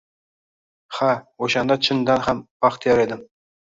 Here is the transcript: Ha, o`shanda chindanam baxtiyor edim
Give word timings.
Ha, 0.99 1.09
o`shanda 1.49 1.79
chindanam 1.89 2.43
baxtiyor 2.67 3.05
edim 3.07 3.23